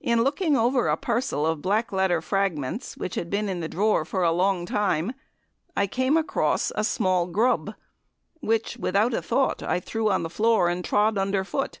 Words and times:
In 0.00 0.22
looking 0.22 0.56
over 0.56 0.86
a 0.86 0.96
parcel 0.96 1.44
of 1.44 1.60
black 1.60 1.90
letter 1.90 2.22
fragments, 2.22 2.96
which 2.96 3.16
had 3.16 3.28
been 3.28 3.48
in 3.48 3.60
a 3.64 3.66
drawer 3.66 4.04
for 4.04 4.22
a 4.22 4.30
long 4.30 4.64
time, 4.64 5.12
I 5.76 5.88
came 5.88 6.16
across 6.16 6.70
a 6.76 6.84
small 6.84 7.26
grub, 7.26 7.74
which, 8.38 8.76
without 8.76 9.12
a 9.12 9.20
thought, 9.20 9.64
I 9.64 9.80
threw 9.80 10.08
on 10.08 10.22
the 10.22 10.30
floor 10.30 10.68
and 10.68 10.84
trod 10.84 11.18
under 11.18 11.42
foot. 11.42 11.80